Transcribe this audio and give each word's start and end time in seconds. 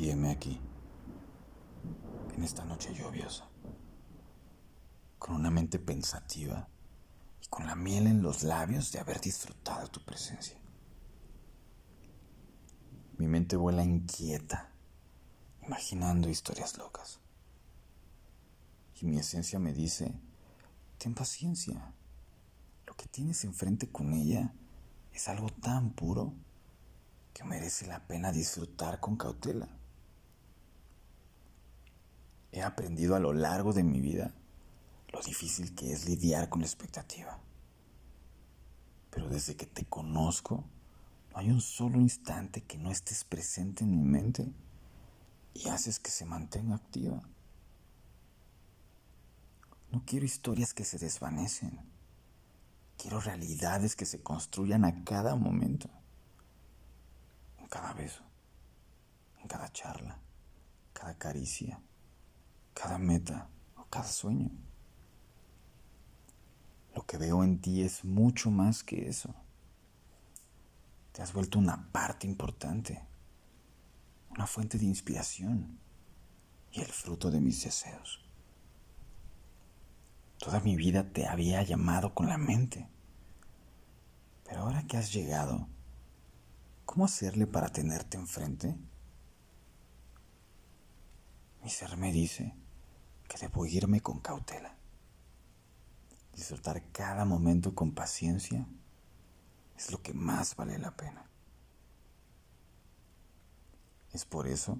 Y 0.00 0.12
aquí, 0.12 0.60
en 2.36 2.44
esta 2.44 2.64
noche 2.64 2.94
lluviosa, 2.94 3.48
con 5.18 5.34
una 5.34 5.50
mente 5.50 5.80
pensativa 5.80 6.68
y 7.42 7.48
con 7.48 7.66
la 7.66 7.74
miel 7.74 8.06
en 8.06 8.22
los 8.22 8.44
labios 8.44 8.92
de 8.92 9.00
haber 9.00 9.20
disfrutado 9.20 9.88
tu 9.88 10.00
presencia. 10.04 10.56
Mi 13.16 13.26
mente 13.26 13.56
vuela 13.56 13.82
inquieta, 13.82 14.70
imaginando 15.66 16.28
historias 16.28 16.78
locas. 16.78 17.18
Y 19.00 19.06
mi 19.06 19.18
esencia 19.18 19.58
me 19.58 19.72
dice, 19.72 20.14
ten 20.98 21.12
paciencia, 21.12 21.92
lo 22.86 22.94
que 22.94 23.06
tienes 23.06 23.42
enfrente 23.42 23.90
con 23.90 24.12
ella 24.12 24.54
es 25.12 25.26
algo 25.26 25.48
tan 25.48 25.90
puro 25.90 26.34
que 27.34 27.42
merece 27.42 27.88
la 27.88 28.06
pena 28.06 28.30
disfrutar 28.30 29.00
con 29.00 29.16
cautela. 29.16 29.68
He 32.52 32.62
aprendido 32.62 33.14
a 33.14 33.20
lo 33.20 33.32
largo 33.32 33.72
de 33.72 33.82
mi 33.82 34.00
vida 34.00 34.32
lo 35.12 35.20
difícil 35.22 35.74
que 35.74 35.92
es 35.92 36.06
lidiar 36.06 36.48
con 36.48 36.60
la 36.60 36.66
expectativa. 36.66 37.38
Pero 39.10 39.28
desde 39.28 39.56
que 39.56 39.66
te 39.66 39.84
conozco, 39.86 40.64
no 41.30 41.38
hay 41.38 41.50
un 41.50 41.60
solo 41.60 41.98
instante 41.98 42.62
que 42.62 42.78
no 42.78 42.90
estés 42.90 43.24
presente 43.24 43.84
en 43.84 43.90
mi 43.90 44.04
mente 44.04 44.46
y 45.54 45.68
haces 45.68 45.98
que 45.98 46.10
se 46.10 46.24
mantenga 46.24 46.76
activa. 46.76 47.22
No 49.90 50.02
quiero 50.04 50.26
historias 50.26 50.74
que 50.74 50.84
se 50.84 50.98
desvanecen. 50.98 51.80
Quiero 52.98 53.20
realidades 53.20 53.96
que 53.96 54.04
se 54.04 54.22
construyan 54.22 54.84
a 54.84 55.04
cada 55.04 55.36
momento, 55.36 55.88
en 57.58 57.68
cada 57.68 57.92
beso, 57.92 58.22
en 59.40 59.46
cada 59.46 59.72
charla, 59.72 60.18
cada 60.92 61.16
caricia, 61.16 61.80
cada 62.78 62.96
meta 62.96 63.48
o 63.76 63.84
cada 63.86 64.06
sueño. 64.06 64.50
Lo 66.94 67.04
que 67.04 67.16
veo 67.16 67.42
en 67.42 67.60
ti 67.60 67.82
es 67.82 68.04
mucho 68.04 68.52
más 68.52 68.84
que 68.84 69.08
eso. 69.08 69.34
Te 71.10 71.20
has 71.20 71.32
vuelto 71.32 71.58
una 71.58 71.90
parte 71.90 72.28
importante, 72.28 73.02
una 74.30 74.46
fuente 74.46 74.78
de 74.78 74.84
inspiración 74.84 75.80
y 76.70 76.80
el 76.80 76.92
fruto 76.92 77.32
de 77.32 77.40
mis 77.40 77.64
deseos. 77.64 78.24
Toda 80.38 80.60
mi 80.60 80.76
vida 80.76 81.02
te 81.12 81.26
había 81.26 81.64
llamado 81.64 82.14
con 82.14 82.28
la 82.28 82.38
mente. 82.38 82.88
Pero 84.44 84.60
ahora 84.60 84.86
que 84.86 84.96
has 84.96 85.12
llegado, 85.12 85.66
¿cómo 86.84 87.06
hacerle 87.06 87.48
para 87.48 87.70
tenerte 87.70 88.16
enfrente? 88.16 88.76
Mi 91.60 91.70
ser 91.70 91.96
me 91.96 92.12
dice 92.12 92.54
que 93.28 93.38
debo 93.38 93.66
irme 93.66 94.00
con 94.00 94.20
cautela, 94.20 94.74
disfrutar 96.34 96.82
cada 96.90 97.24
momento 97.24 97.74
con 97.74 97.92
paciencia 97.92 98.66
es 99.76 99.92
lo 99.92 100.02
que 100.02 100.14
más 100.14 100.56
vale 100.56 100.78
la 100.78 100.96
pena. 100.96 101.24
Es 104.12 104.24
por 104.24 104.48
eso 104.48 104.78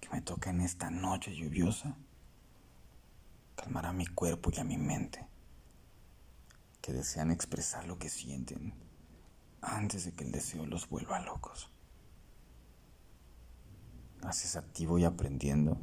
que 0.00 0.08
me 0.08 0.22
toca 0.22 0.50
en 0.50 0.60
esta 0.60 0.90
noche 0.90 1.34
lluviosa 1.34 1.96
calmar 3.56 3.86
a 3.86 3.92
mi 3.92 4.06
cuerpo 4.06 4.50
y 4.52 4.58
a 4.58 4.64
mi 4.64 4.78
mente, 4.78 5.26
que 6.80 6.92
desean 6.92 7.30
expresar 7.30 7.84
lo 7.86 7.98
que 7.98 8.08
sienten 8.08 8.72
antes 9.60 10.04
de 10.04 10.12
que 10.12 10.24
el 10.24 10.32
deseo 10.32 10.64
los 10.64 10.88
vuelva 10.88 11.20
locos. 11.20 11.70
Gracias 14.20 14.56
a 14.56 14.62
ti 14.62 14.86
voy 14.86 15.04
aprendiendo 15.04 15.78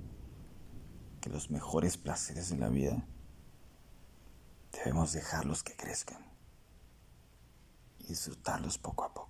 que 1.21 1.29
los 1.29 1.49
mejores 1.49 1.97
placeres 1.97 2.49
de 2.49 2.57
la 2.57 2.69
vida 2.69 3.05
debemos 4.71 5.13
dejarlos 5.13 5.63
que 5.63 5.75
crezcan 5.75 6.25
y 7.99 8.07
disfrutarlos 8.07 8.77
poco 8.77 9.03
a 9.03 9.13
poco. 9.13 9.26